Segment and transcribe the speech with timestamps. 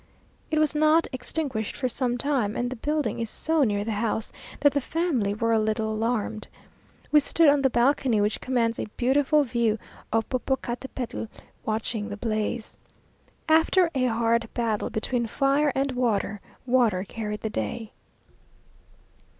[0.49, 4.31] It was not extinguished for some time, and the building is so near the house,
[4.61, 6.47] that the family were a little alarmed.
[7.11, 9.77] We stood on the balcony, which commands a beautiful view
[10.11, 11.27] of Popocatepetl,
[11.65, 12.79] watching the blaze.
[13.47, 17.91] After a hard battle between fire and water, water carried the day.